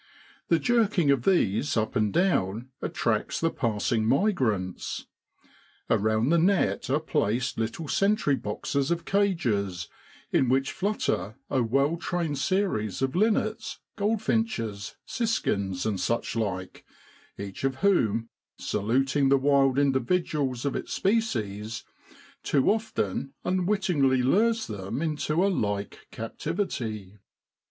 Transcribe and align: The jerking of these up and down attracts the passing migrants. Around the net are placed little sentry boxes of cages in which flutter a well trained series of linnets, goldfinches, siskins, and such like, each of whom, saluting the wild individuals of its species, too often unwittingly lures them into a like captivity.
The 0.47 0.57
jerking 0.57 1.11
of 1.11 1.25
these 1.25 1.77
up 1.77 1.95
and 1.95 2.11
down 2.11 2.69
attracts 2.81 3.39
the 3.39 3.51
passing 3.51 4.07
migrants. 4.07 5.05
Around 5.91 6.29
the 6.29 6.39
net 6.39 6.89
are 6.89 6.99
placed 6.99 7.59
little 7.59 7.87
sentry 7.87 8.35
boxes 8.35 8.89
of 8.89 9.05
cages 9.05 9.89
in 10.31 10.49
which 10.49 10.71
flutter 10.71 11.35
a 11.51 11.61
well 11.61 11.97
trained 11.97 12.39
series 12.39 13.03
of 13.03 13.15
linnets, 13.15 13.77
goldfinches, 13.95 14.95
siskins, 15.05 15.85
and 15.85 15.99
such 15.99 16.35
like, 16.35 16.83
each 17.37 17.63
of 17.63 17.75
whom, 17.85 18.29
saluting 18.57 19.29
the 19.29 19.37
wild 19.37 19.77
individuals 19.77 20.65
of 20.65 20.75
its 20.75 20.91
species, 20.91 21.83
too 22.41 22.71
often 22.71 23.35
unwittingly 23.45 24.23
lures 24.23 24.65
them 24.65 24.99
into 25.03 25.45
a 25.45 25.49
like 25.49 26.07
captivity. 26.09 27.19